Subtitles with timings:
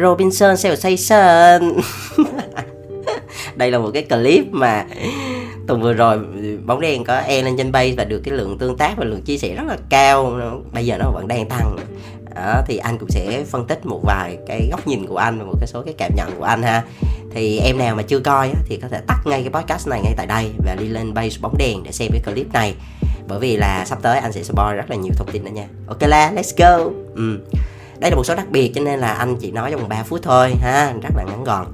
[0.00, 1.72] Robinson Sensation
[3.56, 4.84] đây là một cái clip mà
[5.66, 6.18] tuần vừa rồi
[6.66, 9.22] bóng đen có e lên trên bay và được cái lượng tương tác và lượng
[9.22, 10.40] chia sẻ rất là cao.
[10.72, 11.76] Bây giờ nó vẫn đang tăng.
[12.34, 15.44] Đó, thì anh cũng sẽ phân tích một vài cái góc nhìn của anh và
[15.44, 16.82] một cái số cái cảm nhận của anh ha.
[17.30, 20.14] Thì em nào mà chưa coi thì có thể tắt ngay cái podcast này ngay
[20.16, 22.74] tại đây và đi lên base bóng đèn để xem cái clip này.
[23.28, 25.66] Bởi vì là sắp tới anh sẽ spoil rất là nhiều thông tin nữa nha.
[25.86, 26.90] Ok la let's go.
[27.14, 27.38] Ừ
[28.00, 30.20] đây là một số đặc biệt, cho nên là anh chỉ nói trong 3 phút
[30.22, 31.66] thôi, ha, rất là ngắn gọn.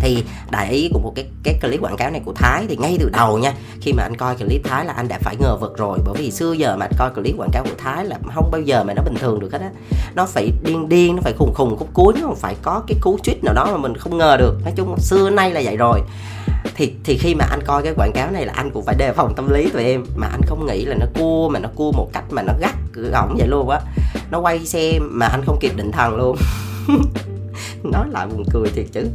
[0.00, 2.96] Thì đại ý của một cái cái clip quảng cáo này của Thái thì ngay
[3.00, 5.78] từ đầu nha, khi mà anh coi clip Thái là anh đã phải ngờ vực
[5.78, 8.50] rồi, bởi vì xưa giờ mà anh coi clip quảng cáo của Thái là không
[8.50, 9.70] bao giờ mà nó bình thường được hết á.
[10.14, 13.18] Nó phải điên điên, nó phải khùng khùng khúc cuối, nó phải có cái cú
[13.24, 14.54] tweet nào đó mà mình không ngờ được.
[14.64, 16.00] Nói chung xưa nay là vậy rồi
[16.76, 19.12] thì thì khi mà anh coi cái quảng cáo này là anh cũng phải đề
[19.12, 20.04] phòng tâm lý tụi em.
[20.16, 22.74] Mà anh không nghĩ là nó cua, mà nó cua một cách mà nó gắt
[23.12, 23.80] gỏng vậy luôn á.
[24.30, 26.36] Nó quay xe mà anh không kịp định thần luôn.
[27.82, 29.08] Nói lại buồn cười thiệt chứ.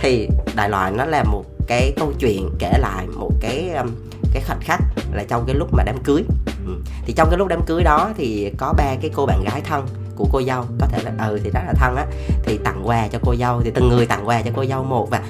[0.00, 3.90] Thì đại loại nó là một cái câu chuyện kể lại một cái um,
[4.32, 4.80] cái khoảnh khắc
[5.12, 6.22] là trong cái lúc mà đám cưới.
[6.66, 6.72] Ừ.
[7.06, 9.86] thì trong cái lúc đám cưới đó thì có ba cái cô bạn gái thân
[10.16, 12.06] của cô dâu, có thể là ừ thì rất là thân á.
[12.44, 15.10] Thì tặng quà cho cô dâu, thì từng người tặng quà cho cô dâu một
[15.10, 15.22] và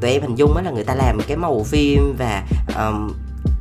[0.00, 2.44] tụi em hình dung á là người ta làm cái màu phim và
[2.76, 3.12] um,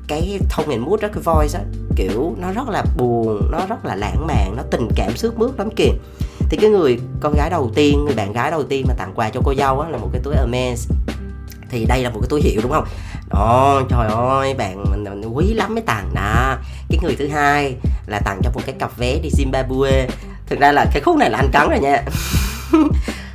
[0.07, 1.65] cái thông hình mút đó cái voice á
[1.95, 5.51] kiểu nó rất là buồn nó rất là lãng mạn nó tình cảm sướt mướt
[5.57, 5.91] lắm kìa.
[6.49, 9.29] Thì cái người con gái đầu tiên người bạn gái đầu tiên mà tặng quà
[9.29, 10.89] cho cô dâu á là một cái túi Hermes.
[11.69, 12.85] Thì đây là một cái túi hiệu đúng không?
[13.29, 16.55] Đó trời ơi bạn mình, quý lắm mới tặng nè
[16.89, 17.75] cái người thứ hai
[18.07, 20.07] là tặng cho một cái cặp vé đi Zimbabwe.
[20.47, 22.03] Thực ra là cái khúc này là anh cắn rồi nha.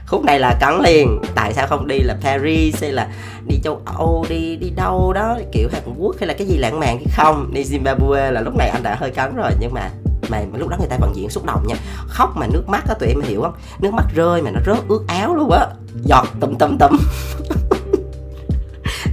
[0.06, 1.20] khúc này là cắn liền.
[1.34, 3.08] Tại sao không đi là Paris hay là
[3.46, 6.80] đi châu Âu, đi đi đâu đó, kiểu Hàn Quốc hay là cái gì lãng
[6.80, 7.50] mạn hay không?
[7.52, 9.50] Đi Zimbabwe là lúc này anh đã hơi cắn rồi.
[9.60, 9.90] Nhưng mà
[10.28, 11.76] mà lúc đó người ta vẫn diễn xúc động nha.
[12.08, 13.54] Khóc mà nước mắt á, tụi em hiểu không?
[13.80, 15.66] Nước mắt rơi mà nó rớt ướt áo luôn á.
[16.04, 16.98] Giọt tùm tùm tùm.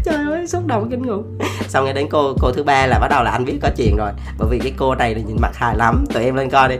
[0.03, 1.37] Trời ơi, xúc động kinh khủng.
[1.67, 3.95] Xong rồi đến cô cô thứ ba là bắt đầu là anh biết có chuyện
[3.97, 4.11] rồi.
[4.37, 6.05] Bởi vì cái cô này là nhìn mặt hài lắm.
[6.13, 6.75] Tụi em lên coi đi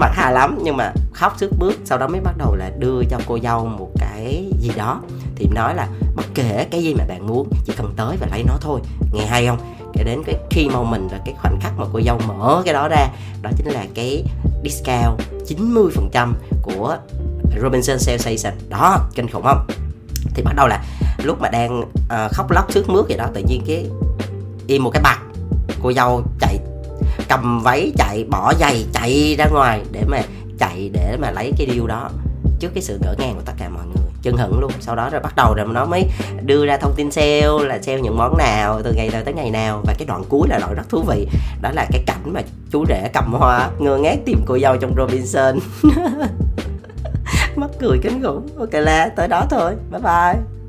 [0.00, 3.02] mặt hà lắm nhưng mà khóc sức bước sau đó mới bắt đầu là đưa
[3.10, 5.00] cho cô dâu một cái gì đó.
[5.36, 8.42] Thì nói là bất kể cái gì mà bạn muốn chỉ cần tới và lấy
[8.42, 8.80] nó thôi.
[9.12, 9.58] Nghe hay không?
[9.94, 12.74] Để đến cái khi mà mình là cái khoảnh khắc mà cô dâu mở cái
[12.74, 13.08] đó ra
[13.42, 14.24] đó chính là cái
[14.64, 16.32] discount 90%
[16.62, 16.96] của
[17.62, 19.66] Robinson sales Station đó kinh khủng không?
[20.34, 20.84] Thì bắt đầu là
[21.22, 23.86] lúc mà đang uh, khóc lóc trước mướt gì đó tự nhiên cái
[24.66, 25.18] im một cái bạc
[25.82, 26.58] cô dâu chạy
[27.30, 30.22] cầm váy chạy, bỏ giày chạy ra ngoài để mà
[30.58, 32.10] chạy để mà lấy cái điều đó.
[32.60, 34.72] Trước cái sự ngỡ ngàng của tất cả mọi người, chân hững luôn.
[34.80, 36.04] Sau đó rồi bắt đầu rồi nó mới
[36.42, 39.50] đưa ra thông tin sale là sale những món nào, từ ngày nào tới ngày
[39.50, 39.82] nào.
[39.86, 41.26] Và cái đoạn cuối là đoạn rất thú vị,
[41.62, 42.40] đó là cái cảnh mà
[42.72, 45.58] chú rể cầm hoa ngơ ngác tìm cô dâu trong Robinson.
[47.56, 48.48] Mắc cười kinh khủng.
[48.58, 49.72] Ok, là tới đó thôi.
[49.90, 50.59] Bye bye.